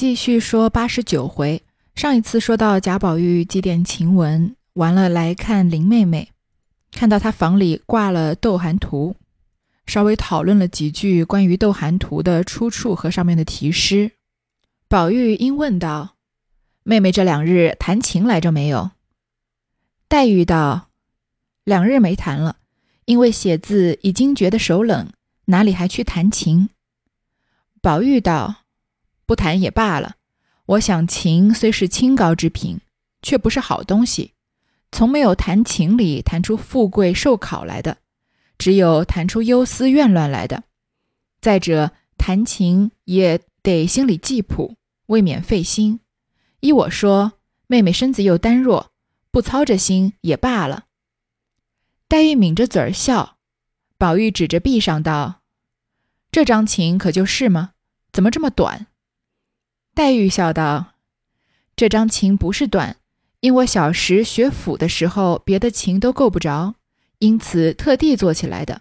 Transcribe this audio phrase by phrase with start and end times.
[0.00, 1.62] 继续说八十九回。
[1.94, 6.30] 上一次说到贾宝玉祭奠晴雯，完了来看林妹妹，
[6.90, 9.14] 看到她房里挂了斗寒图，
[9.84, 14.12] 稍微讨论了几句关于斗寒图的出处和上面的题诗。
[14.88, 16.16] 宝玉因问道
[16.82, 18.92] ：“妹妹这两日弹琴来着没有？”
[20.08, 20.88] 黛玉道
[21.64, 22.56] ：“两日没弹了，
[23.04, 25.10] 因为写字已经觉得手冷，
[25.44, 26.70] 哪里还去弹琴？”
[27.82, 28.62] 宝玉道
[29.30, 30.16] ：“不弹也罢了。
[30.66, 32.80] 我想琴虽是清高之品，
[33.22, 34.32] 却不是好东西，
[34.90, 37.98] 从没有弹琴里弹出富贵寿考来的，
[38.58, 40.64] 只有弹出忧思怨乱来的。
[41.40, 44.74] 再者，弹琴也得心里记谱，
[45.06, 46.00] 未免费心。
[46.58, 47.34] 依我说，
[47.68, 48.90] 妹妹身子又单弱，
[49.30, 50.86] 不操着心也罢了。”
[52.10, 53.36] 黛玉抿着嘴儿笑，
[53.96, 55.42] 宝玉指着壁上道。
[56.32, 57.74] 这张琴可就是吗？
[58.12, 58.88] 怎么这么短？
[60.00, 60.94] 黛玉笑道
[61.76, 62.96] ：“这张琴不是短，
[63.40, 66.74] 因我小时学府的时候，别的琴都够不着，
[67.18, 68.80] 因此特地做起来的。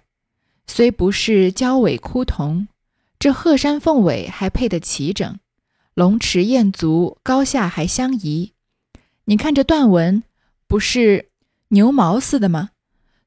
[0.66, 2.70] 虽不是娇尾枯桐，
[3.20, 5.38] 这鹤山凤尾还配得齐整，
[5.94, 8.54] 龙池燕足高下还相宜。
[9.26, 10.24] 你看这断纹，
[10.68, 11.28] 不是
[11.68, 12.70] 牛毛似的吗？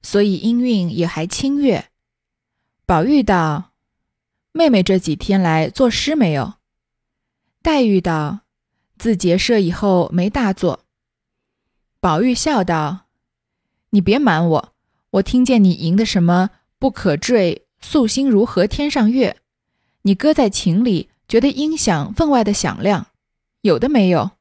[0.01, 1.91] 所以音韵也还清悦。”
[2.87, 3.73] 宝玉道。
[4.53, 6.55] 妹妹这几天来作诗没有？
[7.63, 8.41] 黛玉道
[8.99, 10.81] ：“自结社以后没大作。”
[12.01, 13.07] 宝玉笑道
[13.91, 14.75] ：“你别瞒我，
[15.11, 19.37] 我听见你吟的什么‘不可坠，素心如何天上月’，
[20.03, 23.07] 你搁在琴里，觉得音响分外的响亮，
[23.61, 24.33] 有的没有？”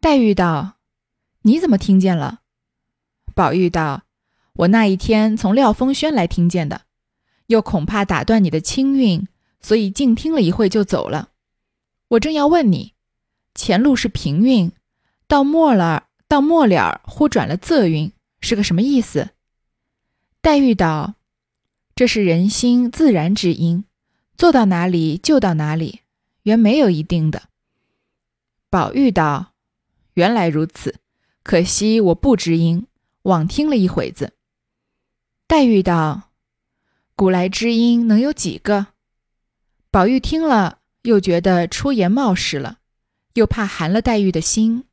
[0.00, 0.76] 黛玉道
[1.42, 2.40] ：“你怎么听见了？”
[3.36, 4.04] 宝玉道
[4.54, 6.82] ：“我那一天从廖峰轩来听见的。”
[7.48, 9.26] 又恐怕打断你的清韵，
[9.60, 11.30] 所以静听了一会就走了。
[12.10, 12.94] 我正要问你，
[13.54, 14.72] 前路是平韵，
[15.28, 19.30] 到末了到末了忽转了仄韵，是个什么意思？
[20.40, 21.14] 黛玉道
[21.94, 23.84] ：“这是人心自然之音，
[24.36, 26.00] 做到哪里就到哪里，
[26.42, 27.44] 原没有一定的。”
[28.68, 29.52] 宝玉道
[30.14, 30.96] ：“原来如此，
[31.44, 32.88] 可惜我不知音，
[33.22, 34.32] 枉听了一会子。”
[35.46, 36.22] 黛玉道。
[37.14, 38.88] 古来知音能有几个？
[39.90, 42.78] 宝玉听了，又觉得出言冒失了，
[43.34, 44.84] 又怕寒了黛玉的心，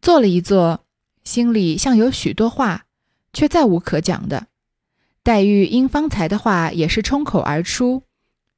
[0.00, 0.84] 坐了一坐，
[1.22, 2.86] 心里像有许多话，
[3.32, 4.48] 却再无可讲的。
[5.22, 8.02] 黛玉因方才的话也是冲口而出，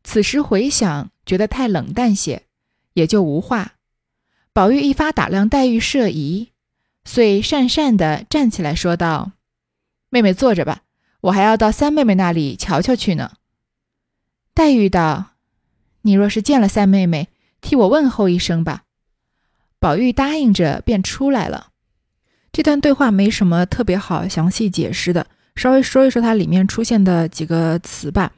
[0.03, 2.45] 此时回想，觉得太冷淡些，
[2.95, 3.75] 也就无话。
[4.53, 6.51] 宝玉一发打量黛玉设疑，
[7.05, 9.33] 遂讪讪地站起来说道
[10.09, 10.83] ：“妹妹坐着吧。”
[11.23, 13.33] 我还要到三妹妹那里瞧瞧去呢。
[14.55, 15.33] 黛玉道
[16.07, 17.29] ：“你若是见了三妹妹，
[17.61, 18.85] 替我问候一声吧。”
[19.79, 21.69] 宝玉答应着，便出来了。
[22.53, 28.33] 这段对话没什么特别好详细解释的，稍微说一说它里面出现的几个词吧。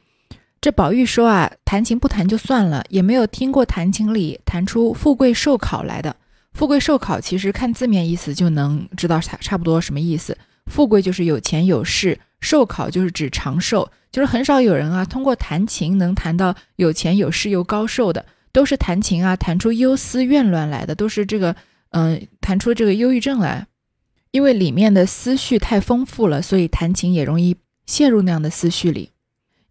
[0.59, 6.15] 这宝玉说啊，弹琴不弹就算了，也没有听过弹琴里弹出“富贵寿考”来的。
[6.53, 10.37] “富贵寿考”其实看字面意思就能知道差差不多什么意思。
[10.65, 12.19] 富贵就是有钱有势。
[12.41, 21.55] 寿考就是指长寿，就是很少有人啊通过弹琴能弹到有钱有势又高寿的，都是弹琴啊弹出忧思怨乱来的，都是这个
[21.91, 23.67] 嗯弹出这个忧郁症来，
[24.31, 29.09] 因为里面的思绪太丰富了，所以弹琴也容易陷入那样的思绪里。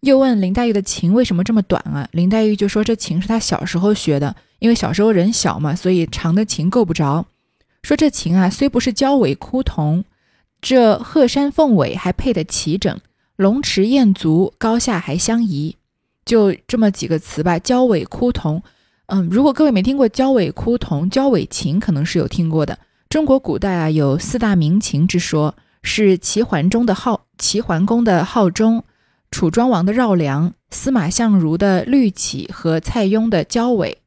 [0.01, 2.07] 又问林黛玉的琴为什么这么短啊？
[2.11, 7.25] 林黛玉就说这琴是她小时候学的，因为小时候人小嘛，所以长的琴够不着。
[7.83, 10.05] 说这琴啊虽不是娇尾枯桐。
[10.61, 12.99] 这鹤山凤尾还配得齐整，
[13.37, 15.77] 龙池燕足高下还相宜，
[16.25, 17.57] 就这么几个词吧。
[17.57, 18.61] 交尾枯桐，
[19.05, 22.77] 嗯，如果各位没听过交尾枯桐，交尾琴可能是有听过的。
[23.07, 28.83] 中国古代啊有四大名琴之说，是齐桓中的号，齐桓公的号钟，
[29.31, 33.99] 楚庄王的绕梁，司马相如的绿绮和蔡邕的交尾。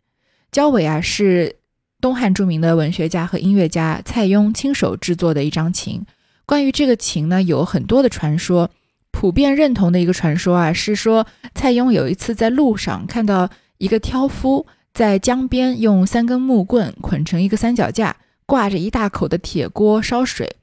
[0.52, 1.56] 交尾啊是
[2.00, 6.04] 东汉著名的文学家和音乐家蔡邕亲手制作的一张琴。
[6.46, 8.70] 关于这个琴呢，有很多的传说。
[9.10, 18.16] 普遍认同的一个传说啊，是说蔡邕有一次在路上看到一个挑夫在江边用三根木棍捆成一个三脚架，
[18.46, 20.56] 挂着一大口的铁锅烧水。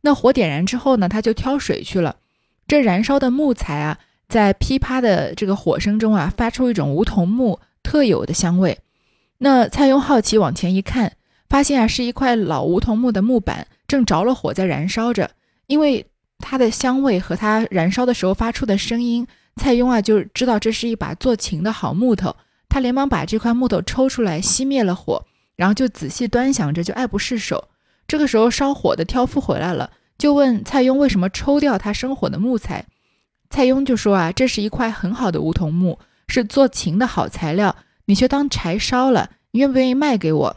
[0.00, 2.16] 那火点燃之后呢，他就挑水去了。
[2.66, 8.78] 这燃烧的木材啊，在噼啪的这个火声中啊，发出一种梧桐木特有的香味。
[9.38, 11.12] 那蔡邕好奇往前一看，
[11.50, 13.66] 发现啊，是一块老梧桐木的木板。
[13.90, 15.28] 正着了火，在燃烧着，
[15.66, 16.06] 因为
[16.38, 19.26] 它的香味和它燃烧的时候发出的声音，
[19.56, 22.36] 蔡邕啊就知道这是一把做琴的好木头，
[22.68, 25.26] 他连忙把这块木头抽出来，熄灭了火，
[25.56, 27.68] 然后就仔细端详着，就爱不释手。
[28.06, 32.86] 这个时候，烧火的挑夫回来了，就问蔡邕为什么抽掉他生火的木材。
[33.50, 35.98] 蔡邕就说啊，这是一块很好的梧桐木，
[36.28, 40.56] 是做琴的好材料，你却当柴烧了，你愿不愿意卖给我？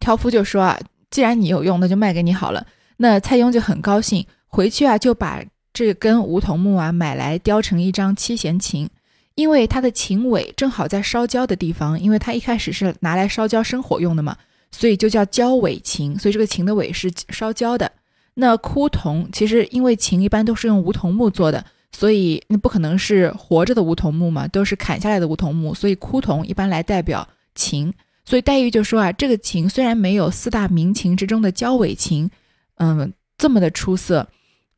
[0.00, 0.80] 挑夫就说啊，
[1.12, 2.66] 既然你有用，那就卖给你好了。
[2.96, 5.40] 那蔡邕就很高兴，回去啊就把
[5.72, 8.90] 这根梧桐木啊买来雕成一张七弦琴，
[9.36, 14.36] 因为它的琴尾正好在烧焦的地方，因为它一开始是拿来烧焦生火用的嘛，
[14.72, 17.92] 所以就叫焦尾琴，所以这个琴的尾是烧焦的。
[18.34, 21.64] 那枯桐其实因为琴一般都是用梧桐木做的。
[21.94, 27.92] 所以那不可能是活着的梧桐木嘛，都是砍下来的梧桐木，所以枯桐一般来代表琴。
[28.24, 32.30] 所以黛玉就说啊，这个琴虽然没有四大名琴之中的焦尾琴，
[32.76, 34.28] 嗯，这么的出色，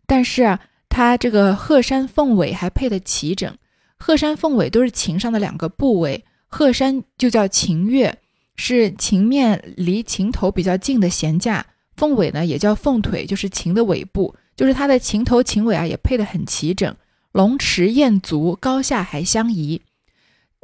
[0.06, 3.54] 但是啊，它这个鹤山凤尾还配得齐整。
[3.98, 8.18] 鹤山凤尾都是琴上的两个部位，鹤山就叫琴月，
[8.56, 11.62] 是琴面离琴头比较近的弦架；
[11.96, 16.94] 凤尾呢也叫凤腿，就是琴的尾部，就是它的琴头琴尾啊也配得很齐整。
[17.32, 19.82] 龙池燕足，高下还相宜。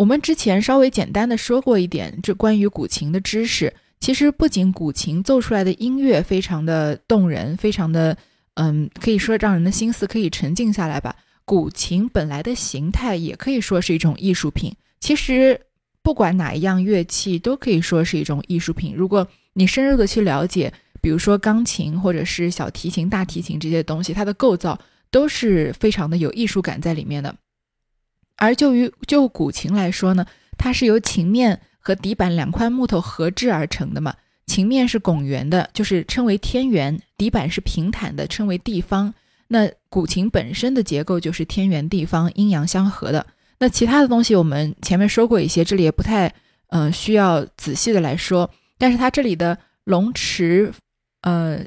[0.01, 3.71] 我们之前稍微简单的说过一点，这关于古琴的知识。
[4.01, 8.17] 其实不仅古琴奏出来的音乐非常的动人，非常的，
[8.55, 11.15] 嗯，可以说让人的心思可以沉静下来吧。
[11.45, 14.75] 古琴本来的形态也可以说是一种艺术品。
[15.01, 15.61] 其实
[16.03, 18.95] 不管哪一样乐器都可以说是一种艺术品。
[18.97, 24.81] 如果你深入的去了解，比如说钢琴或者是小提琴、大提琴这些东西，它的构造。
[25.13, 27.35] 都是非常的有艺术感在里面的，
[28.41, 30.27] 而就于就古琴来说呢，
[30.59, 34.13] 它是由琴面和底板两块木头合制而成的嘛。
[34.47, 39.15] 琴面是拱圆的，就是称为天圆；底板是平坦的，称为地方。
[39.47, 43.25] 那古琴本身的结构就是天圆地方，阴阳相合的。
[43.61, 46.35] 那其他的东西我们前面说过一些，这里也不太
[46.71, 48.51] 嗯需要仔细的来说。
[48.79, 50.73] 但是它这里的龙池，
[51.23, 51.61] 呃。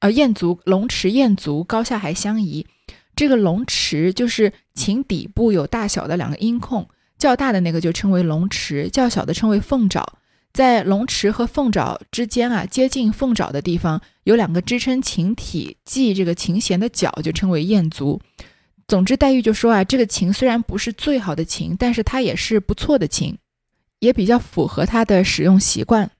[0.00, 2.66] 呃燕足龙池燕足高下还相宜，
[3.16, 6.88] 这个龙池就是琴底部有大小的两个音控，
[7.18, 10.18] 较大的那个就称为龙池，较小的称为凤爪。
[10.52, 18.20] 在龙池和凤爪之间啊，接近凤爪的地方有两个支撑琴体系这个琴弦的角，就称为燕足。
[18.86, 23.36] 总之，黛玉就说啊，这个琴虽然不是最好的琴，但是它也是不错的琴，
[23.98, 26.10] 也比较符合她的使用习惯。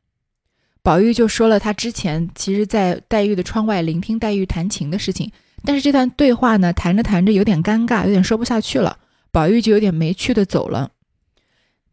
[0.82, 5.30] 宝玉就说了他之前其实，在黛玉的窗外聆听黛玉弹琴的事情，
[5.66, 8.98] 但是这段对话呢，谈着谈着有点尴尬，有点说不下去了，
[9.32, 10.92] 宝玉就有点没趣的走了。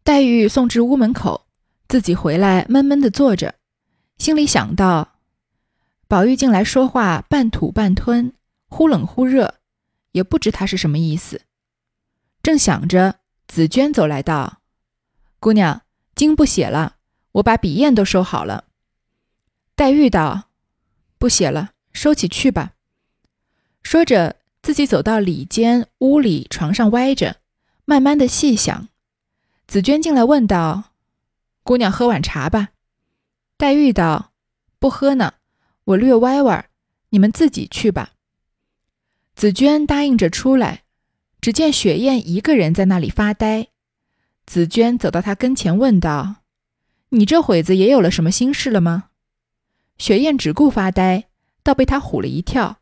[0.04, 1.46] 黛玉送至屋门口，
[1.88, 3.54] 自己回来闷闷的坐着，
[4.18, 5.14] 心里想到：
[6.06, 8.34] 宝玉进来说话半吐半吞，
[8.66, 9.54] 忽冷忽热，
[10.10, 11.40] 也不知他是什么意思。
[12.42, 14.58] 正想着，紫娟走来道
[15.40, 15.82] ：“姑娘，
[16.14, 16.96] 经不写了，
[17.32, 18.64] 我把笔砚都收好了。”
[19.74, 20.50] 黛玉道
[21.16, 22.72] ：“不写了，收起去吧。”
[23.82, 27.36] 说着，自己走到里间屋里，床上歪着，
[27.84, 28.88] 慢慢的细想。
[29.66, 30.92] 紫娟进来问道
[31.62, 32.70] ：“姑娘喝碗茶吧。”
[33.58, 34.32] 黛玉道
[34.78, 35.34] ：“不喝呢，
[35.84, 36.68] 我略歪歪，
[37.10, 38.12] 你们自己去吧。”
[39.34, 40.84] 紫娟答应着出来，
[41.40, 43.68] 只见雪雁一个人在那里发呆。
[44.46, 46.36] 紫娟走到她跟前问道
[47.10, 49.10] ：“你这会子也有了什么心事了吗？”
[49.98, 51.28] 雪雁只顾发呆，
[51.62, 52.78] 倒被他唬了一跳，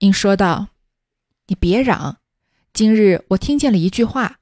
[0.00, 0.68] 应说道
[1.48, 2.18] ：“你别嚷，
[2.72, 4.40] 今日我听见了一句话，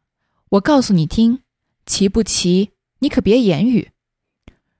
[0.50, 1.42] 我告诉你听，
[1.84, 2.72] 奇不奇？
[3.00, 3.90] 你可别言语。”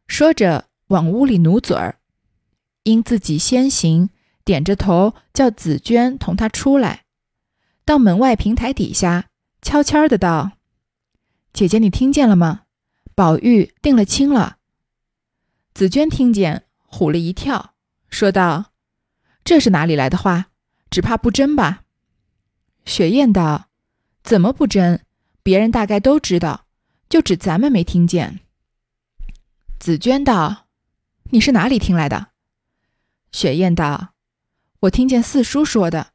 [0.07, 1.99] 说着往屋里努嘴儿，
[2.85, 4.11] 因自己先行，
[4.45, 7.05] 点着头叫紫娟同他出来，
[7.85, 9.31] 到门外平台底下，
[9.61, 10.53] 悄悄的道
[11.53, 12.63] ：“姐姐，你听见了吗？
[13.15, 14.59] 宝玉定了亲了。”
[15.75, 16.65] 紫娟听见。
[16.91, 17.75] 唬了一跳，
[18.09, 18.73] 说道
[19.45, 20.47] ：“这是哪里来的话？
[20.91, 21.85] 只怕不真吧？”
[22.85, 23.69] 雪雁道
[24.25, 25.05] ：“怎么不真？
[25.43, 26.67] 别人大概都知道，
[27.09, 28.41] 就只咱们没听见。”
[29.79, 30.67] 紫娟道
[31.31, 32.29] ：“你是哪里听来的？”
[33.33, 34.15] 雪雁道
[34.81, 36.13] ：“我听见四叔说的，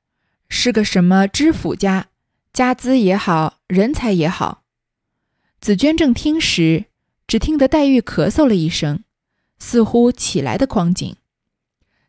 [0.50, 2.08] 是个什么知府家，
[2.51, 4.63] 家资也好，人才也好。”
[5.62, 6.86] 紫娟正听时，
[7.25, 9.03] 只听得黛玉咳嗽了一声。
[9.60, 11.15] 似乎起来的光景，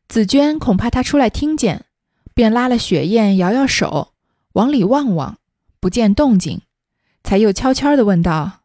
[0.08, 1.84] 紫娟恐怕她出来听见，
[2.34, 4.12] 便拉了雪雁，摇摇手，
[4.52, 5.38] 往里望望，
[5.80, 6.60] 不见动静，
[7.22, 8.60] 才又悄悄地问道：“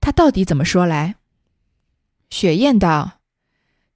[0.00, 1.14] 他到底怎么说来？”
[2.28, 3.20] 雪雁道：“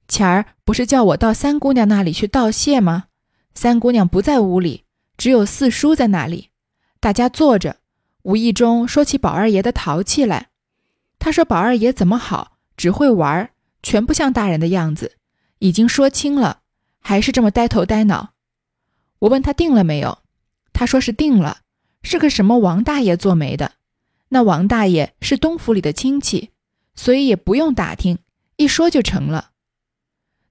[0.06, 3.06] 前儿不是叫我到三姑娘那里去道谢吗？
[3.52, 4.84] 三姑娘不在屋里，
[5.18, 6.50] 只有四叔在那里，
[7.00, 7.78] 大家坐着，
[8.22, 10.50] 无意中说起宝二爷的淘气来。
[11.18, 13.50] 他说宝二爷怎么好，只会玩，
[13.82, 15.16] 全不像大人的样子。
[15.58, 16.60] 已经说清了，
[17.00, 18.30] 还是这么呆头呆脑。
[19.20, 20.18] 我问他定了没有，
[20.72, 21.60] 他说是定了，
[22.02, 23.72] 是个什么王大爷做媒的。
[24.30, 26.50] 那王大爷是东府里的亲戚，
[26.94, 28.18] 所以也不用打听，
[28.56, 29.50] 一说就成了。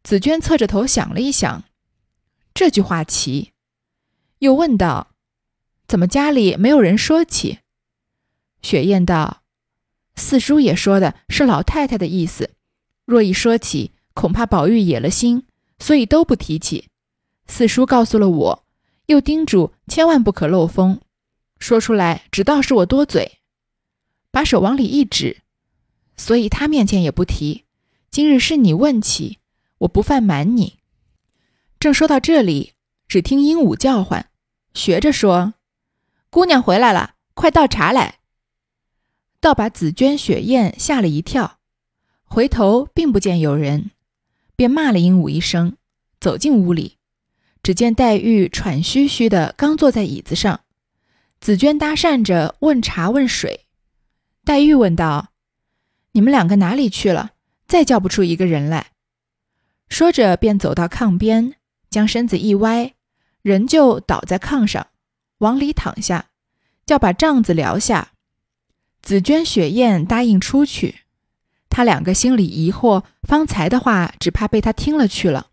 [0.03, 1.63] 紫娟侧着头想了一想，
[2.53, 3.51] 这句话奇，
[4.39, 5.11] 又问道
[5.87, 7.59] ：“怎么家里没有人说起？”
[8.61, 9.43] 雪雁道
[10.15, 12.51] ：“四叔也说的是老太太的意思，
[13.05, 15.45] 若一说起，恐怕宝玉野了心，
[15.79, 16.89] 所以都不提起。
[17.49, 18.63] 四叔告诉了我，
[19.07, 21.01] 又叮嘱千万不可漏风，
[21.57, 23.39] 说出来只道是我多嘴。”
[24.31, 25.41] 把手往里一指，
[26.15, 27.65] 所以他面前也不提。
[28.11, 29.39] 今日是你问起，
[29.79, 30.77] 我不犯瞒你。
[31.79, 32.73] 正说到这里，
[33.07, 34.29] 只听鹦鹉叫唤，
[34.75, 35.55] 学着说
[36.29, 38.19] ：“姑娘回来了，快倒茶来。”
[39.41, 41.57] 倒把紫鹃、雪雁吓了一跳，
[42.23, 43.89] 回头并不见有人，
[44.55, 45.75] 便骂了鹦鹉一声，
[46.19, 46.98] 走进屋里。
[47.61, 50.61] 只见黛玉喘吁吁的刚坐在椅子上，
[51.39, 53.65] 紫鹃搭讪着问茶问水。
[54.43, 55.29] 黛玉问道
[56.13, 57.31] ：“你们两个哪里去了？
[57.67, 58.87] 再叫不出一个人来。”
[59.89, 61.55] 说着，便走到炕边，
[61.89, 62.93] 将身子一歪，
[63.41, 64.87] 人就倒在炕上，
[65.39, 66.29] 往里躺下，
[66.85, 68.13] 叫把帐子撩下。
[69.01, 71.01] 紫鹃、雪雁答应出去。
[71.69, 75.47] 他两个心里疑惑，方才的话只怕被他听了去了，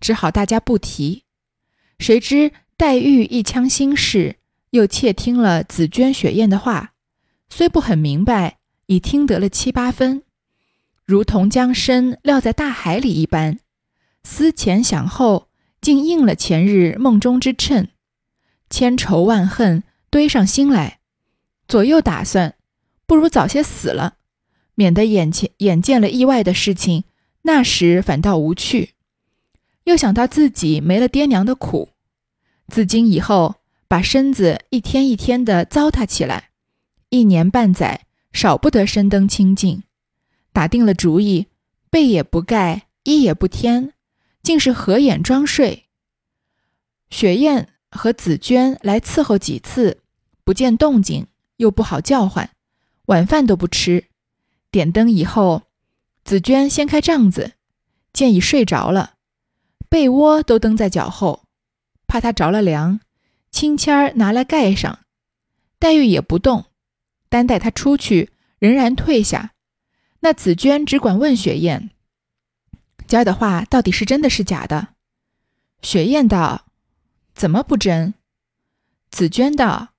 [0.00, 1.24] 只好大家不提。
[1.98, 4.36] 谁知黛玉一腔心事，
[4.70, 6.94] 又窃听了紫鹃、雪雁的话。
[7.48, 10.22] 虽不很明白，已听得了七八分，
[11.04, 13.58] 如同将身撂在大海里一般，
[14.24, 15.48] 思前想后，
[15.80, 17.88] 竟应了前日梦中之谶，
[18.70, 21.00] 千愁万恨堆上心来，
[21.68, 22.54] 左右打算，
[23.06, 24.14] 不如早些死了，
[24.74, 27.04] 免得眼前眼见了意外的事情，
[27.42, 28.94] 那时反倒无趣。
[29.84, 31.90] 又想到自己没了爹娘的苦，
[32.68, 33.56] 自今以后，
[33.88, 36.50] 把身子一天一天的糟蹋起来。
[37.08, 39.82] 一年半载，少不得身登清净。
[40.52, 41.46] 打定了主意，
[41.90, 43.92] 被也不盖，衣也不添，
[44.42, 45.84] 竟是合眼装睡。
[47.10, 50.00] 雪雁和紫鹃来伺候几次，
[50.44, 52.50] 不见动静，又不好叫唤，
[53.06, 54.06] 晚饭都不吃。
[54.70, 55.64] 点灯以后，
[56.24, 57.52] 紫鹃掀开帐子，
[58.12, 59.14] 见已睡着了，
[59.92, 61.44] 被窝都蹬在脚后，
[62.06, 63.00] 怕他着了凉，
[63.50, 65.00] 青签儿拿来盖上。
[65.78, 66.64] 黛玉也不动。
[67.28, 69.52] 单带他出去，仍然退下。
[70.20, 71.90] 那紫娟只管问雪雁
[73.06, 74.94] ：“今儿的话到底是真的是假的？”
[75.82, 76.68] 雪雁道
[77.36, 78.14] ：“怎么不真？”
[79.12, 79.92] 紫娟道：“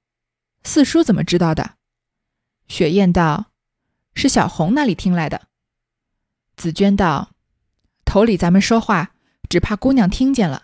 [0.65, 1.75] 四叔怎么知道的？”
[2.67, 3.51] 雪雁道
[4.15, 5.49] ：“是小红那里听来的。”
[6.57, 7.33] 紫娟道
[8.03, 9.12] ：“头里咱们说话，
[9.53, 10.63] 只怕姑娘听见了。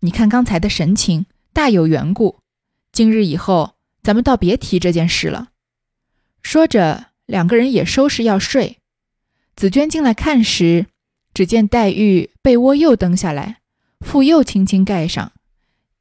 [0.00, 1.24] 你看刚才的神情，
[1.54, 2.40] 大有缘故。
[2.92, 5.52] 今日以后，咱们倒别提这件事了。”
[6.44, 8.76] 说着，两个人也收拾要睡。
[9.56, 10.84] 紫娟进来看时，
[11.32, 13.60] 只见黛玉被窝又蹬下来，
[14.00, 15.32] 腹又轻轻盖上，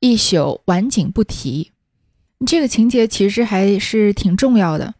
[0.01, 1.72] 一宿晚景不提。
[2.46, 4.96] 这个情节其实还是挺重要的，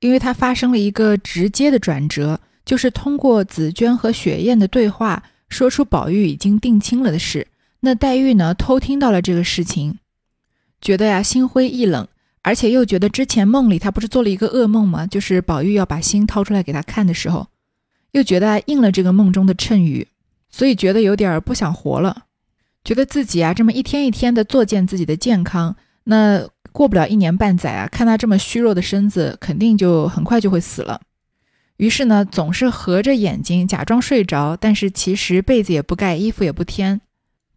[0.00, 7.48] 因为它发生了一个直接的转折，就是通过紫娟和雪雁的对话，说出宝玉已经定亲了的事。
[7.80, 9.98] 那黛玉呢，偷听到了这个事情，
[10.80, 12.08] 觉得呀心灰意冷。
[12.42, 15.06] 而且又觉得之前梦里他不是做了一个噩梦吗？
[15.06, 17.48] 就是宝玉要把心掏出来给她看的时候，
[18.12, 20.08] 又觉得应了这个梦中的谶语，
[20.48, 22.24] 所以觉得有点不想活了，
[22.82, 31.02] 觉得自己啊这么一天一天的作践自己的健康，那过不了一年半载啊，看他这么虚弱的身子，肯定就很快就会死了。
[31.80, 37.00] 于是呢，总是合着眼睛假装睡着，但是其实被子也不盖，衣服也不添，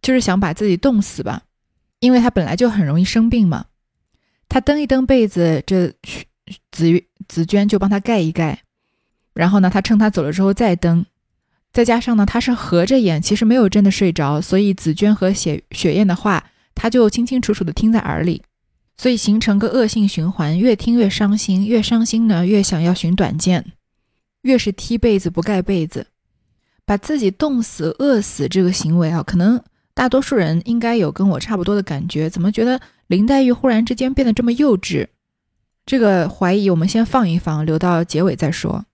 [0.00, 1.42] 就是想把自己冻死吧，
[2.00, 3.66] 因为他本来就很容易生病嘛。
[4.48, 5.92] 他蹬一蹬被子，这
[6.72, 8.60] 紫紫娟就帮他盖一盖。
[9.34, 11.04] 然后呢，他趁他走了之后再蹬。
[11.70, 18.42] 再加上呢，他是合着眼，其实没有真的睡着，所以紫娟和雪雪雁的话，他就清清楚楚的听在耳里，
[18.96, 23.72] 所以形成个恶性循环，越听越伤心，越伤心呢越想要寻短见，
[24.44, 26.06] 越是踢被子不盖被子，
[26.86, 32.80] 把自己冻死、饿死这个行为啊，可能大多数人应该有跟我差不多的感觉，怎么觉得？
[33.06, 35.08] 林黛玉忽然之间变得这么幼稚，
[35.84, 38.86] 这个怀疑我们先放一放，留到结尾再说。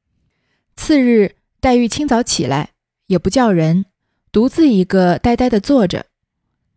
[0.76, 2.70] 次日，黛玉清早起来，
[3.06, 3.84] 也不叫人，
[4.32, 6.06] 独自一个呆呆的坐着。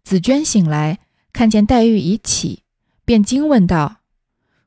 [0.03, 0.99] 紫娟醒来，
[1.31, 2.63] 看见黛玉已起，
[3.03, 3.97] 便惊问道：“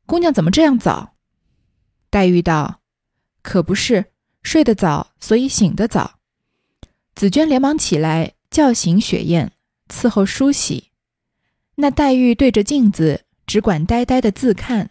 [0.07, 1.15] 姑娘怎么这样早？”
[2.11, 2.81] 黛玉道
[3.47, 4.07] ：“可不是，
[4.43, 6.19] 睡得早，所以醒得早。
[7.15, 9.53] 紫娟连忙起来叫醒雪雁，
[9.89, 10.89] 伺候梳洗。
[11.77, 14.91] 那黛玉对着镜子，只管呆呆的自看，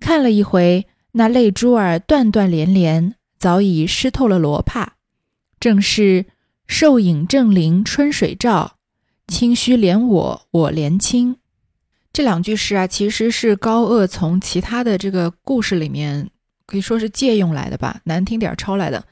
[0.00, 4.96] 看了一回，那泪珠儿断断连连，早已湿透了罗帕。
[5.60, 6.26] 正是
[6.66, 8.78] 瘦影正灵春水照，
[9.28, 11.36] 清虚怜我我怜清。
[12.12, 16.30] 这两句诗啊，其实是高鹗从其他的这个故事里面
[16.66, 19.04] 可以说是借用来的吧，难听点抄来的。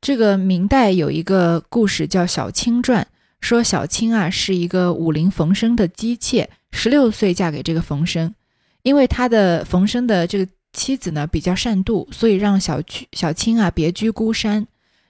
[0.00, 3.02] 这个明代有一个故事叫《小青传》，
[3.40, 8.34] 说小青啊是一个武林冯生的姬妾，十六岁嫁给这个冯生，
[8.82, 12.80] 因为他的冯生的这个妻子呢比较善妒，所以让小
[13.12, 14.66] 小青啊别居孤山。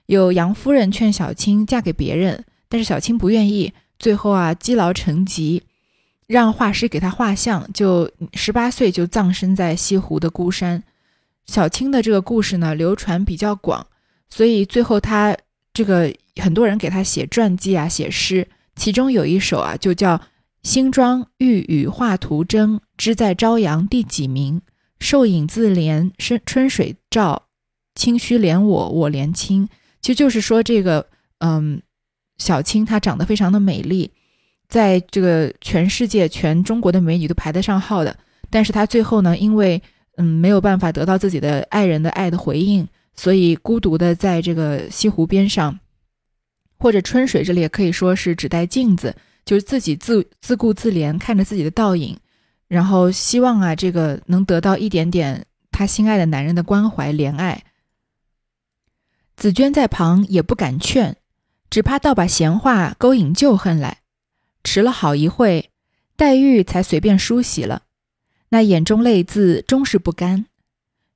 [0.07, 5.63] 有杨夫人劝小青嫁给别人，但是小青不愿意，最后啊积劳成疾。
[6.27, 10.83] 让画师给她画像，就十八岁就葬身在西湖的孤山。
[11.45, 13.85] 小青的这个故事呢，流传比较广，
[14.29, 15.35] 所以最后他
[15.73, 20.17] 这个很多人给他写传记啊，写诗，其中有一首啊，就叫
[20.63, 24.61] 《新庄玉宇画图征》，知在朝阳第几名？
[24.99, 27.47] 瘦影自怜春春水照，
[27.93, 29.67] 清虚怜我我怜清。
[30.01, 31.05] 其实就是说这个，
[31.39, 31.81] 嗯，
[32.37, 34.11] 小青她长得非常的美丽。
[34.69, 38.17] 在这个全世界、全中国的美女都排得上号的，
[38.49, 39.81] 但是她最后呢，因为
[40.17, 45.79] 嗯没有办法得到自己的爱人的爱的回应，所以孤独的在这个西湖边上，
[46.77, 49.15] 或者春水这里也可以说是指代镜子，
[49.45, 52.17] 就是自己自自顾自怜，看着自己的倒影，
[52.67, 57.63] 然后希望啊这个能得到一点点她心爱的男人的关怀怜爱。
[59.35, 61.15] 紫娟在旁也不敢劝，
[61.69, 63.99] 只怕倒把闲话勾引旧恨来。
[64.63, 65.71] 迟了好一会，
[66.15, 67.82] 黛玉才随便梳洗了，
[68.53, 70.45] 那眼中泪渍终是不干，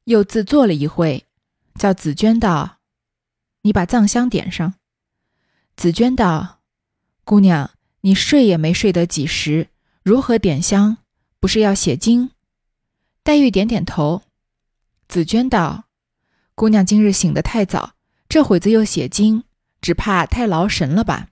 [0.05, 1.27] 又自坐了一会，
[1.75, 2.79] 叫紫娟道
[3.61, 4.73] ：“你把藏香点上。”
[5.77, 6.61] 紫娟道
[7.23, 7.69] ：“姑娘，
[8.01, 9.67] 你睡也没睡得几时，
[10.01, 10.97] 如何点香？
[11.39, 12.31] 不是要写经？”
[13.21, 14.23] 黛玉点点头。
[15.07, 15.83] 紫娟道
[16.55, 17.93] ：“姑娘今日醒得太早，
[18.27, 19.43] 这会子又写经，
[19.79, 21.29] 只怕太劳神了吧？”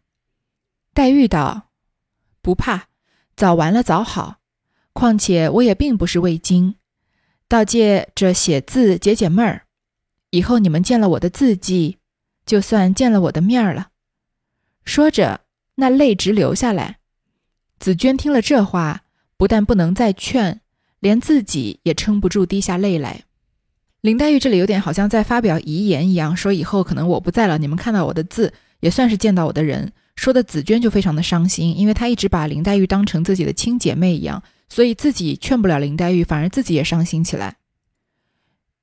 [0.93, 1.71] 黛玉道。
[2.43, 2.89] 不怕，
[3.35, 4.37] 早完了早好。
[4.95, 6.75] 况且我也并不是未经，
[7.49, 9.63] 倒借着写字解解闷儿。
[10.29, 11.97] 以后你们见了我的字迹，
[12.45, 13.89] 就算见了我的面儿了。
[14.85, 15.41] 说着，
[15.75, 16.99] 那泪直流下来。
[17.77, 19.03] 紫娟听了这话，
[19.35, 20.61] 不但不能再劝，
[21.01, 23.23] 连自己也撑不住，滴下泪来。
[23.99, 29.91] 林黛玉这里有点好像在发表遗言一样，说以后可能我不在了，你们看到我的字，也算是见到我的人。
[30.15, 37.57] 说的紫娟就非常的伤心，因为她一直把林黛玉当成自己的亲姐妹一样，所以自己劝不了林黛玉，反而自己也伤心起来。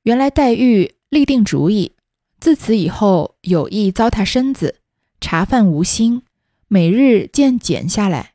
[0.04, 1.92] 原来黛玉立定主意，
[2.40, 4.80] 自此以后有意糟蹋身子，
[5.20, 6.22] 茶饭无心，
[6.68, 8.32] 每日渐减下来。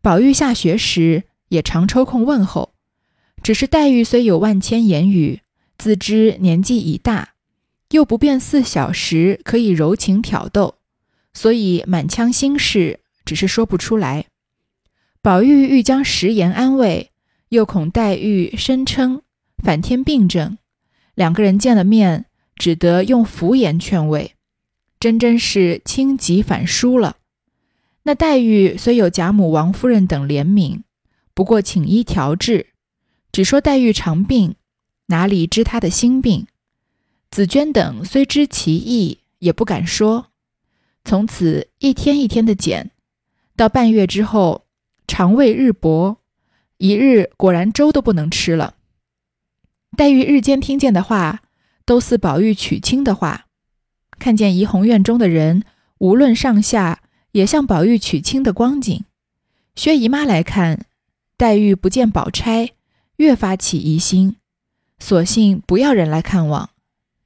[0.00, 2.74] 宝玉下学时也常抽空问候，
[3.42, 5.40] 只是黛玉虽有万千言语，
[5.78, 7.34] 自知年纪已大，
[7.90, 10.76] 又不便似小时可以柔情挑逗。
[11.34, 14.26] 所以满腔心事只是说不出来。
[15.22, 17.12] 宝玉欲将食言安慰，
[17.50, 19.22] 又恐黛玉声称
[19.62, 20.58] 反添病症，
[21.14, 22.24] 两个人见了面，
[22.56, 24.34] 只得用敷言劝慰，
[24.98, 27.18] 真真是轻疾反疏了。
[28.02, 30.80] 那黛玉虽有贾母、王夫人等怜悯，
[31.34, 32.70] 不过请医调治，
[33.30, 34.56] 只说黛玉常病，
[35.06, 36.48] 哪里知她的心病？
[37.30, 40.32] 紫娟等虽知其意，也不敢说。
[41.04, 42.90] 从此一天一天的减，
[43.54, 44.64] 到半月之后，
[45.12, 46.22] 肠胃日薄，
[46.78, 48.76] 一日果然粥都不能吃了。
[49.94, 51.42] 黛玉日间听见的话，
[51.84, 53.44] 都似宝玉娶亲的话，
[54.18, 55.64] 看见怡红院中的人，
[55.98, 59.04] 无论上下，也像宝玉娶亲的光景。
[59.74, 60.86] 薛姨妈来看，
[61.36, 62.70] 黛玉不见宝钗，
[63.16, 64.36] 越发起疑心，
[64.98, 66.70] 索性不要人来看望，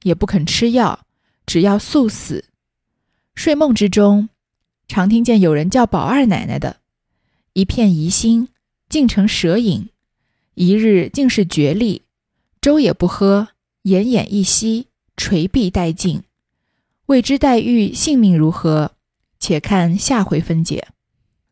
[0.03, 1.05] 也不肯吃药，
[1.45, 2.43] 只要速死。
[3.33, 4.27] 睡梦之中，
[4.89, 6.81] 常听见有人叫宝二奶奶的，
[7.57, 8.49] 一片疑心，
[8.87, 9.89] 竟成蛇影。
[10.53, 12.03] 一日竟是绝力，
[12.61, 13.47] 粥也不喝，
[13.85, 16.21] 奄奄一息，垂臂待尽。
[17.07, 18.91] 未知黛玉性命如何？
[19.39, 20.89] 且看下回分解。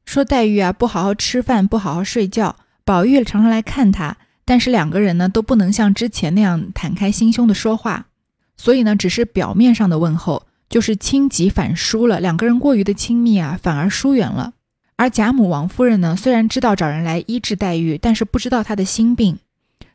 [0.05, 2.55] 说黛玉啊，不好好吃饭，不好好睡觉。
[2.83, 8.09] 宝玉常常来看她，但是两个人呢，都不能像之前那样坦开心胸的说话，
[8.55, 10.45] 所以呢，只是表面上的问候。
[10.69, 14.53] 就是亲极反疏了，两个人过于的亲密啊，反而疏远了。
[14.97, 19.37] 而贾母、王夫人呢，虽然知道找人来医治黛玉，但是不知道她的心病。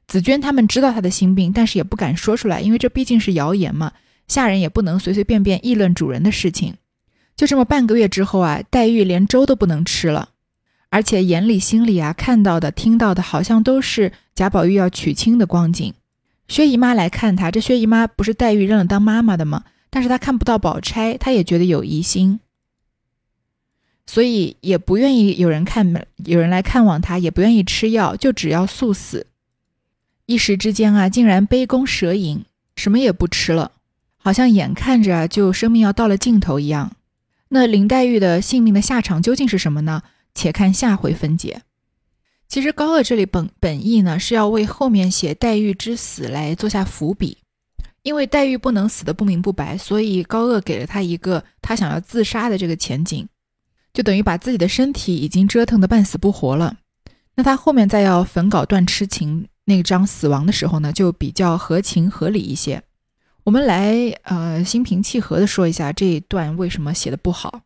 [0.07, 3.93] 紫娟他们知道他的心病，但是也不敢说出来，因为这毕竟是谣言嘛，
[4.27, 6.75] 下人也不能随随便便议论主人的事情。
[7.37, 10.31] 就这么半个月之后啊，黛玉连粥都不能吃了，
[10.89, 15.95] 而且眼里心里啊看到的、听到的，好像都是贾宝玉要娶亲的光景。
[16.49, 19.63] 薛姨妈来看她，这薛姨妈不是黛玉认了当妈妈的吗？
[19.91, 22.41] 但是她看不到宝钗，她也觉得有疑心，
[24.13, 29.29] 所以也不愿意有人看，有人来看望她，也不愿意吃药，就只要速死。
[30.27, 32.45] 一时之间啊，竟然杯弓蛇影，
[32.75, 33.71] 什么也不吃了，
[34.17, 36.97] 好像眼看着就生命要到了尽头一样。
[37.51, 40.03] 那林黛玉的性命的下场究竟是什么呢？
[40.35, 41.63] 且看下回分解。
[42.49, 47.39] 其实高鹗这里本本意呢是要为后面写黛玉之死来做下伏笔，
[48.03, 53.29] 因为黛玉不能死的不明不白，所以高鹗给了他一个他想要自杀的这个前景，
[53.93, 56.77] 就等于把自己的身体已经折腾的半死不活了。
[57.35, 59.47] 那他后面再要焚稿断痴情。
[59.67, 62.83] 那张死亡的时候呢，就比较合情合理一些。
[63.45, 67.61] 我们来呃心平气和的说一下这一段为什么写的不好。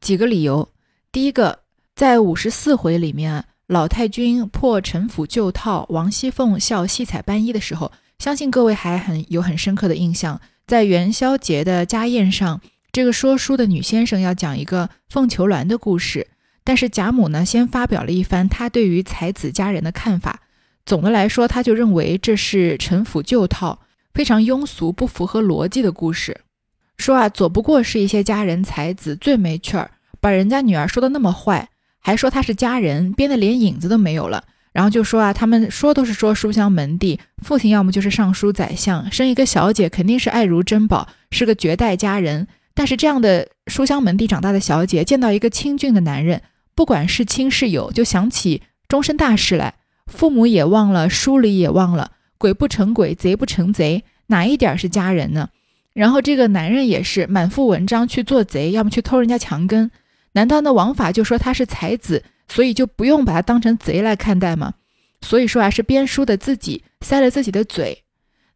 [0.00, 0.68] 几个理由，
[1.10, 1.60] 第一个，
[1.96, 10.40] 在五十四回里面，老太君破陈府旧套，王熙凤笑戏彩斑衣的时候，相信各位还很有很深刻的印象。
[10.64, 12.60] 在元宵节的家宴上，
[12.96, 16.28] 这个说书的女先生要讲一个凤求鸾的故事，
[16.64, 20.40] 但是贾母呢，先发表了一番她对于才子佳人的看法。
[20.86, 23.80] 总的来说，她就认为这是陈腐旧套，
[24.14, 26.40] 非常庸俗，不符合逻辑的故事。
[26.96, 31.68] 说啊，左不过是一些佳人才子最没趣儿，把人家女儿说的那么坏，
[32.00, 34.42] 还说她是佳人，编的连影子都没有了。
[34.72, 42.48] 然后就说啊，他们说都是说书香门第，父亲要么就是尚书宰相，生一个小姐肯定是爱如珍宝，是个绝代佳人。
[42.76, 46.42] 但是这样的书香门第长大的小姐，见到一个清俊的男人，
[46.74, 49.74] 不管是亲是友，就想起终身大事来。
[50.06, 55.48] 父母也忘了，书里也忘了，鬼不成鬼，贼不成贼，哪一点是家人呢？
[55.94, 59.90] 然后这个男人也是满腹文章去做贼，要么去偷人家墙根。
[60.32, 64.74] 难道那王法就说他是才子，所以就不用把他当成贼来看待吗？
[65.22, 68.04] 所以说啊，是编书的自己塞了自己的嘴。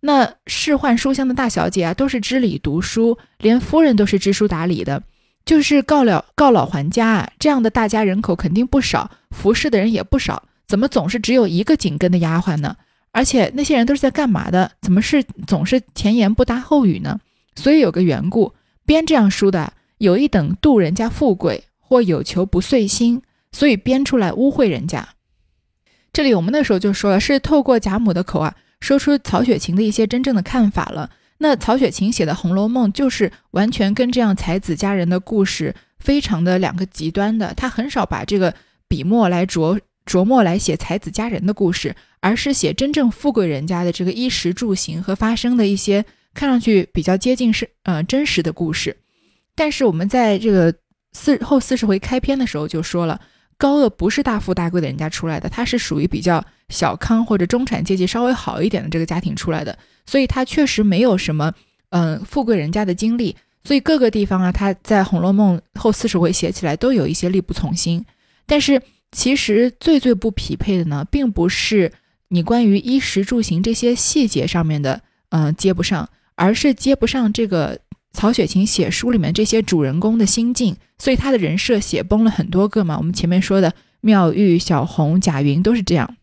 [0.00, 5.02] 那仕宦书香的大小姐啊，都是知礼读书，连夫人都是知书达理的，
[5.44, 7.30] 就是告了告老还家啊。
[7.38, 10.42] 这样的大家人口肯定不少，服侍的人也不少。
[10.66, 12.76] 怎么总是只有一个紧跟的丫鬟呢？
[13.12, 14.70] 而且那些人都是在干嘛的？
[14.80, 17.18] 怎么是总是前言不搭后语呢？
[17.56, 18.54] 所以有个缘故，
[18.86, 25.08] 编这样书的有一等妒人家富贵，或有求不遂心，所以编出来污秽人家。
[26.12, 31.10] 这里我们那时候就说了，是透过贾母的口啊，说出曹雪芹的一些真正的看法了。
[31.38, 38.54] 那曹雪芹写的《红楼梦》就是完全跟这样才子佳人的故事非常的两个极端的，他很少把这个
[38.88, 39.78] 笔墨来着。
[40.06, 48.96] 琢磨来写才子佳人的故事，而是写真正富贵人家的这个衣食住行和发生的一些看上去比较接近是呃真实的故事。
[49.54, 50.74] 但是我们在这个
[51.12, 53.20] 四后四十回开篇的时候就说了，
[53.60, 61.52] 高鹗不是大富大贵的人家出来的，他是属于比较小康或者中产阶级稍微好一点的这个家庭出来的，所以他确实没有什么
[61.90, 68.04] 嗯富贵人家的经历，所以各个地方啊，他在《红楼梦》后四十回写起来都有一些力不从心，
[68.46, 68.80] 但是。
[69.12, 71.90] 其实最最不匹配的呢，并不是
[72.28, 77.76] 你关于衣食住行这些细节上面的，嗯，接不上，而是接不上这个
[78.12, 82.98] 曹雪芹写书里面这些主人公的心境，所以他的人设写崩了很多个嘛。
[82.98, 86.16] 我们前面说的妙玉、小红、贾云都是这样。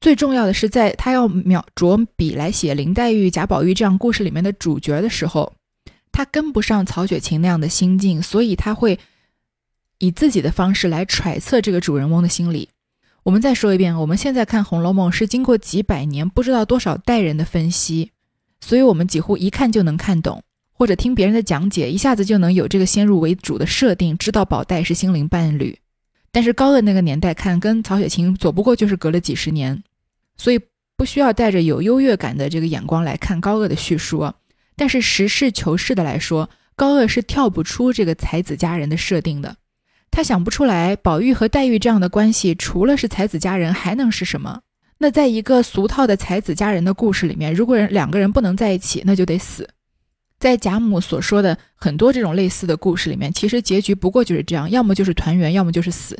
[0.00, 5.52] 最重要的是，在他要描着笔来写林黛玉、贾宝玉这样故事里面的主角的时候，
[6.10, 8.98] 他跟不上曹雪芹那样的心境，所以他会。
[9.98, 12.68] 以自己的方式来揣测这个主人翁的心理。
[13.22, 18.10] 我们再说一遍，我们现在看《红楼梦》是经过几百年、不知道多少代人的分析，
[18.60, 20.42] 所以我们几乎一看就能看懂，
[20.82, 25.78] 或者听别人的讲解，一下子就能有这个先入为主的设定，知道宝黛是心灵伴侣。
[26.32, 29.80] 但是高鹗那个年代看，跟曹雪芹左不过就是隔了几十年，
[30.36, 30.58] 所以
[30.96, 34.32] 不需要带着有优越感的这个眼光来看高鹗的叙述。
[34.74, 39.54] 但是实事求是的来说，高鹗是跳不出这个才子佳人的设定的。
[40.10, 44.62] 他想不出来，宝玉和黛玉这样的关系，除了是才子佳人，还能是什么？
[44.98, 49.68] 那在一个俗套的才子佳人的故事里面，如果人两个人不能在一起，那就得死。
[50.42, 56.18] 在贾母所说的很多这种类似的故事里面，其实结局不过就是这样，要么就是团圆，要么就是死。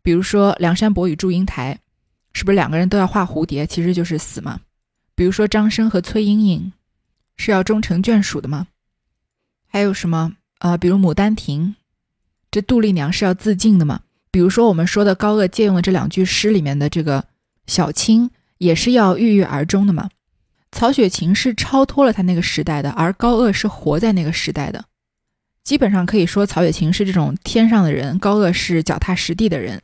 [0.00, 1.80] 比如说梁山伯与祝英台，
[2.34, 4.60] 是不是两个人都要画蝴蝶，其实就是死嘛？
[5.16, 6.72] 比如说张生和崔莺莺，
[7.36, 8.68] 是要终成眷属的吗？
[9.66, 10.34] 还有什么？
[10.60, 11.70] 呃，比如《牡丹亭》。
[12.48, 14.02] 这杜丽娘是要自尽的吗？
[14.30, 17.24] 比如说我们说的高鹗借用的这两句诗里面的这个
[17.66, 20.10] 小青，也是要郁郁而终的嘛。
[20.72, 24.84] 曹雪芹是超脱了他那个时代的，而高鹗是活在那个时代的。
[25.62, 29.80] 基本上可以说，曹雪芹是这种天上的人，高鹗是脚踏实地的人。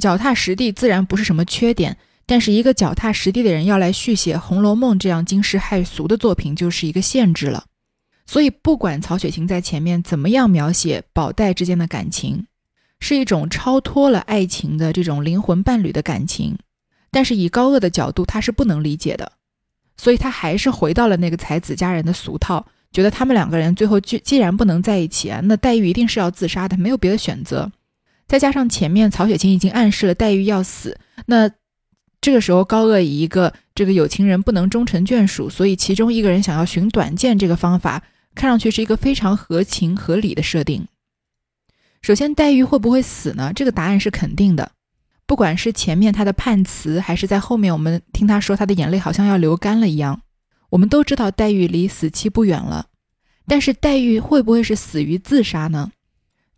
[0.00, 7.64] 脚踏实地自然不是什么缺点，但是一个脚踏实地的人要来续写《红楼梦》这样惊世骇俗的作品，就是一个限制了。
[8.26, 12.46] 所以，不管曹雪芹在前面怎么样描写宝黛之间的感情，
[12.98, 16.58] 是一种超脱了爱情的这种灵魂伴侣的感情，
[17.10, 19.32] 但是以高鹗的角度，他是不能理解的。
[19.96, 27.70] 所以他还是回到了那个才子佳人的俗套，觉得他们两个人最后既既然不能在一起啊，那黛玉一定是要自杀的，没有别的选择。
[28.26, 31.50] 再加上前面曹雪芹已经暗示了黛玉要死，那
[32.20, 38.02] 这个时候高鹗以一个这个有情人不能终成眷属，所以其中一个人想要寻短见这个方法，
[38.34, 40.86] 看上去是一个非常合情合理的设定。
[42.00, 43.52] 首先，黛玉会不会死呢？
[43.54, 44.72] 这个答案是肯定的。
[45.26, 50.20] 不管是前面他的判词，还是在后面我们听他说他的眼泪好像要流干了一样，
[50.70, 52.86] 我们都知道黛玉离死期不远了。
[53.46, 55.90] 但是黛玉会不会是死于自杀呢？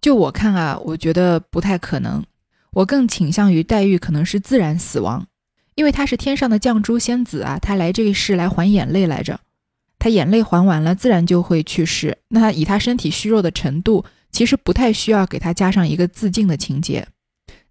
[0.01, 2.25] 就我看啊，我觉得不太可能。
[2.73, 5.27] 我更倾向于黛玉可能是自然死亡，
[5.75, 9.41] 因为她是天上的绛珠仙子啊，她来这一世来还眼泪来着。
[9.99, 12.19] 她眼泪还完了，自然就会去世。
[12.29, 17.09] 那以她身体虚弱的程度，其实不太需要给她加上一个自尽的情节。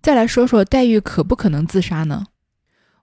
[0.06, 2.28] 再来说说黛玉可不可能自杀呢？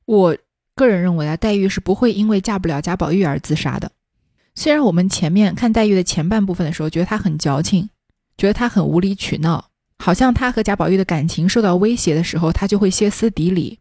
[0.04, 0.36] 我
[0.76, 3.90] 个人认为啊，黛玉是不会因为嫁不了贾宝玉而自杀的。
[4.54, 7.88] 虽然我们前面看黛玉的前半部分的时候，觉得她很矫情，
[8.38, 9.64] 觉得她很无理取闹，
[9.98, 13.80] 好像她和贾宝玉的感情受到威胁的时候，她就会歇斯底里。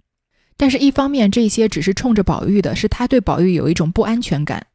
[0.58, 4.66] 但是，一方面这些只是冲着宝玉的，是她对宝玉有一种不安全感，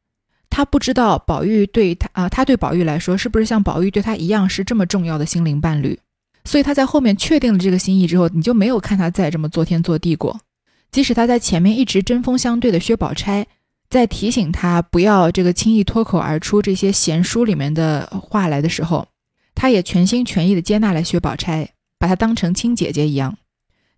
[0.48, 5.98] 她不知道宝玉对她啊，她对宝玉来说是不是像宝玉对她一样是这么重要的心灵伴侣。
[6.46, 10.40] 所以他在后面确定了这个心意之后，你就没有看他再这么作天作地过。
[10.90, 13.46] 即使他在前面一直针锋相对的薛宝钗，
[13.90, 19.08] 在提醒他不要这个轻易脱口而出这些闲书里面的话来的时候，
[19.54, 23.36] 他也全心全意的接纳了薛宝钗，把她当成亲姐姐一样。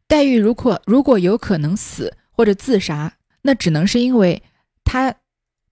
[0.09, 4.43] 黛玉如果如果有可能死或者自杀，那只能是因为
[4.85, 5.15] 他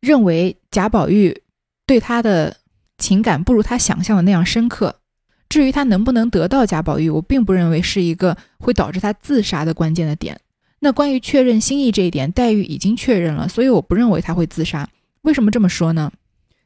[0.01, 1.43] 认为贾宝玉
[1.87, 2.59] 对他的
[2.99, 5.01] 情感不如他想象的那样深刻。
[5.49, 10.41] 至于他能不能得到贾宝玉，我并不认为是一个会导致他自杀的关键的点。
[10.81, 14.89] 那关于确认心意这一点，黛玉已经确认了，所以我不认为他会自杀。
[15.23, 16.13] 为什么这么说呢？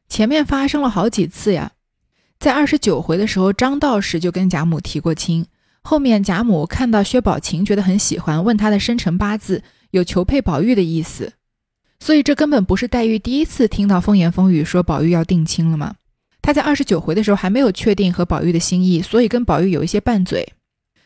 [0.09, 1.71] 前面发生了好几次呀，
[2.37, 5.45] 在二十九回的时候，张道士就跟贾母提过亲。
[5.81, 11.33] 后面贾母看到薛宝琴觉得很喜欢，问他的生辰八字，有求配宝玉的意思。
[11.99, 15.95] 所以这根本不是黛玉第一次听到风言风语说宝玉要定亲了吗？
[16.41, 20.53] 他在二十九回的时候还没有确定和宝玉的心意，所以跟宝玉有一些拌嘴。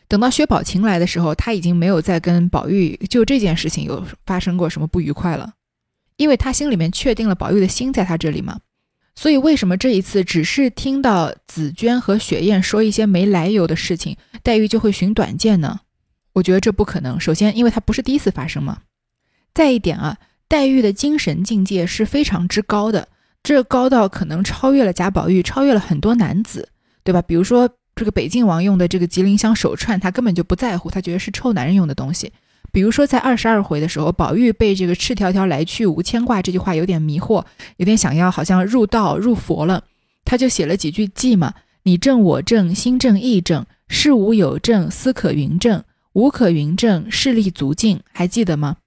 [0.08, 5.54] 等到薛宝琴来的时候，他已经没有再跟宝玉就这件事情有发生过什么不愉快了，
[6.16, 8.60] 因为他心里面确定了宝玉的心在他这里嘛。
[9.14, 15.80] 所以为什么这一次只是听到紫娟和雪雁说一些没来由的事情，黛玉就会寻短见呢？
[16.34, 17.18] 我觉得这不可能。
[17.18, 18.82] 首先，因为它不是第一次发生嘛。
[19.54, 20.18] 再一点啊，
[20.48, 23.08] 黛玉的精神境界是非常之高的。
[23.46, 26.68] 这高到可能超越了贾宝玉，超越了很多男子，
[27.04, 27.22] 对吧？
[27.22, 32.32] 比如说这个北静王用的这个吉林香手串，他根本就不在乎，他觉得是臭男人用的东西。
[32.72, 37.44] 比如说在二十二回的时候，宝玉被这个“赤条条来去无牵挂”这句话有点迷惑，
[37.76, 39.84] 有点想要好像入道入佛了，
[40.24, 41.54] 他就写了几句偈嘛
[41.84, 48.78] ：“你正我正，心正意正，事无有正，思可云正，无可云正，势力足尽。”还记得吗？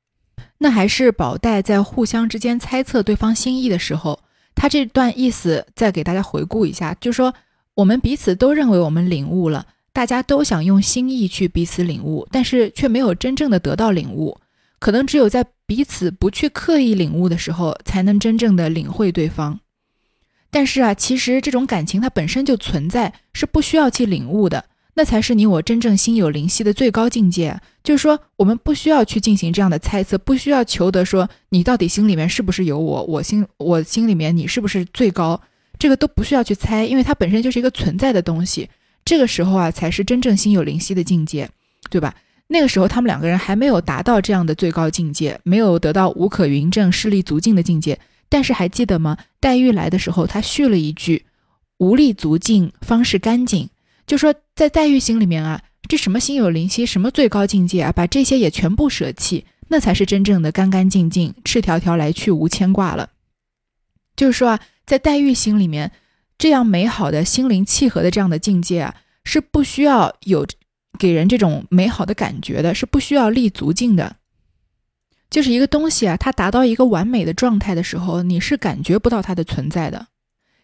[0.58, 4.19] 那还是宝黛在互相之间猜测对方心意的时候。
[4.60, 7.34] 他这段意思再给大家回顾一下，就说
[7.76, 14.38] 我们彼此都认为我们领悟了，大家都想用心意去彼此领悟，但是却没有真正的得到领悟。
[14.78, 19.62] 可能只有在彼此不去刻意领悟的时候，才能真正的领会对方。
[20.52, 24.66] 但是啊，其实这种感情它本身就存在，是不需要去领悟的。
[24.96, 27.60] 那才是你我真正心有灵犀的最高境界。
[27.84, 35.40] 就是说，我们不需要去进行这样的猜测，不需要求得说你到底心里面是不是有我，我心我心里面你是不是最高，
[35.78, 38.70] 这个都不需要去猜，因为它本身就是一个存在的东西。
[39.06, 41.50] 这个时候啊，才是真正心有灵犀的境界，
[41.90, 42.14] 对吧？
[42.48, 47.98] 那个时候他们两个人还没有达到这样的最高境界，没有得到无可云证、势力足尽的境界。
[48.28, 49.18] 但是还记得吗？
[49.40, 51.26] 黛玉来的时候，他续了一句
[51.80, 53.70] ：“无力足尽，方是干净。”
[54.10, 63.12] 就说在黛玉心里面啊，这什么心有灵犀，什么最高境界啊，把这些也全部舍弃，那才是真正的干干净净、赤条条来去无牵挂了。
[64.16, 65.92] 就是说啊，在黛玉心里面，
[66.40, 68.96] 这样美好的心灵契合的这样的境界啊，
[69.26, 70.44] 是不需要有
[70.98, 74.16] 给人这种美好的感觉的，是不需要立足境的。
[75.30, 80.08] 就是一个东西啊，它达到一个完美的状态的时候，你是感觉不到它的存在的。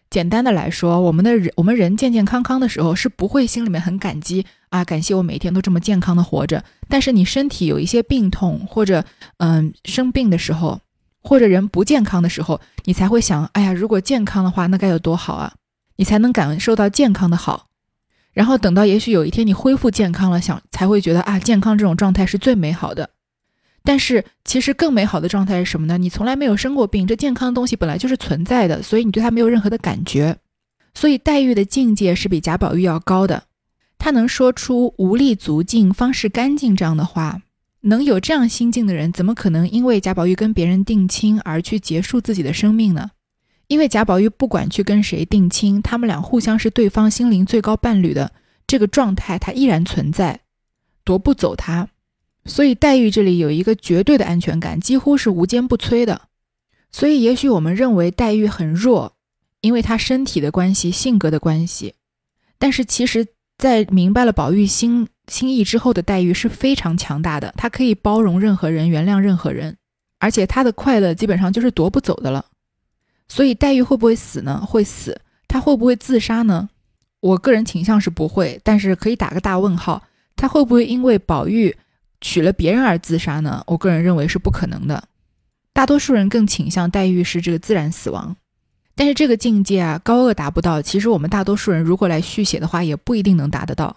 [0.08, 6.64] 简单的来说，我们的人，我们人健健康康的时候，是不会心里面很感激啊，感谢我每天都这么健康的活着。
[6.88, 9.04] 但是你身体有一些病痛，或者
[9.38, 10.80] 嗯生病的时候，
[11.22, 15.54] 或者人不健康的时候，你才会想，哎呀，如果健康的话，那该有多好啊！
[15.96, 17.66] 你才能感受到健康的好。
[18.32, 23.10] 然后等到也许有一天你恢复健康了，想才会觉得啊，健康这种状态是最美好的。
[23.86, 25.96] 但是其实更美好的状态是什么呢？
[25.96, 30.36] 你从来没有生过病，这健康的东西本来就是存在的，所以你对它没有任何的感觉。
[30.92, 33.44] 所以黛玉的境界是比贾宝玉要高的，
[33.96, 37.40] 他能说出“无力足尽方是干净”这样的话，
[37.82, 43.12] 能有这样心境的人，怎么可能因为贾宝玉跟别人定亲而去结束自己的生命呢？
[43.68, 48.32] 因为贾宝玉不管去跟谁定亲，他们俩互相是对方心灵最高伴侣的
[48.66, 50.40] 这个状态，它依然存在，
[51.04, 51.88] 夺不走他。
[52.46, 56.22] 所以黛玉这里有一个绝对的安全感，几乎是无坚不摧的。
[56.92, 59.16] 所以也许我们认为黛玉很弱，
[59.60, 61.94] 因为她身体的关系、性格的关系。
[62.58, 63.26] 但是其实，
[63.58, 69.76] 在明白了宝玉心心意之后的黛玉是非常强大的，她可以包容任何人，原谅任何人，
[70.18, 72.46] 而且她的快乐基本上就是夺不走的了。
[73.28, 74.64] 所以黛玉会不会死呢？
[74.64, 75.20] 会死。
[75.48, 76.70] 她会不会自杀呢？
[77.20, 80.04] 我个人倾向是不会，但是可以打个大问号。
[80.36, 81.76] 她会不会因为宝玉？
[82.20, 83.62] 娶了别人而自杀呢？
[83.66, 85.04] 我个人认为是不可能的。
[85.72, 88.34] 大多数人更倾向黛玉是这个自然死亡，
[88.94, 90.80] 但是这个境界啊，高鹗达不到。
[90.80, 93.94] 其实我们大多数人如果来续写的话，也不一定能达得到。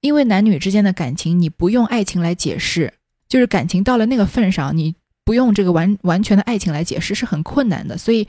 [0.00, 2.94] 因为男女之间的感情，你不用爱情来解释，
[3.28, 4.94] 就是感情到了那个份上，你
[5.24, 7.98] 不用这个完完全的爱情来解释是很困难的。
[7.98, 8.26] 所以，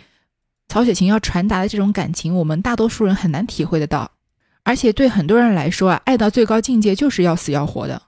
[0.68, 4.12] 曹雪芹要传达的这种感情，我们大多数人很难体会得到。
[4.64, 8.02] 而且对很多人来说啊，爱到最高境界就是要死要活的。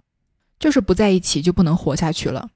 [0.59, 2.49] 就是不在一起就不能活下去了。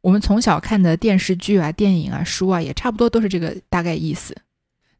[0.00, 4.36] 我们从小看的电视剧啊、电影啊、书啊，也差不多都是这个大概意思。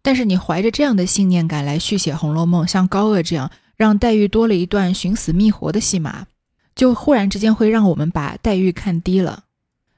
[0.03, 6.27] 但是你怀着这样的信念感来续写《红楼梦》，像高鹗这样让黛玉多了一段寻死觅活的戏码，
[6.75, 9.45] 就忽然之间会让我们把黛玉看低了。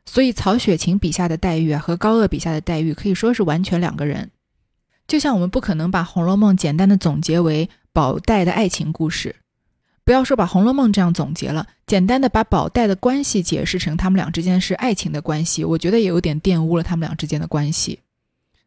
[0.05, 4.31] 所以曹雪芹笔下的黛玉啊，和高鹗笔下的黛玉可以说是完全两个人。
[5.09, 9.37] 就像我们不可能把《红楼梦》简单的总结为宝黛的爱情故事。
[10.05, 18.01] 不要说把《红楼梦》这样总结了，简单的把宝黛的关系解释成他们俩之间是爱情的关系，我觉得也有点玷污了他们俩之间的关系。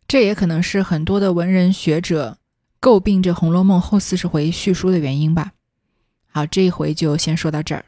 [0.07, 2.37] 这也可能是很多的文人学者
[2.79, 5.51] 诟病这《红楼梦》后四十回叙书的原因吧。
[6.31, 7.85] 好，这一回就先说到这儿。